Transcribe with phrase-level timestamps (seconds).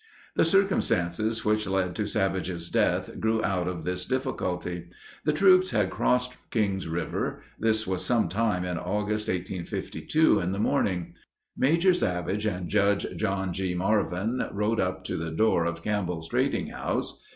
[0.35, 4.87] The circumstances which led to Savage's death grew out of this difficulty.
[5.25, 7.41] The troops had crossed Kings River.
[7.59, 11.13] This was some time in August 1852 in the morning.
[11.55, 13.75] Major Savage and Judge John G.
[13.75, 17.21] Marvin rode up to the door of Campbell's trading house.